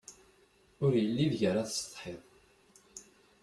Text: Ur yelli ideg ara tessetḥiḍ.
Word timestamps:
Ur 0.83 0.91
yelli 0.97 1.21
ideg 1.25 1.41
ara 1.49 1.67
tessetḥiḍ. 1.67 2.21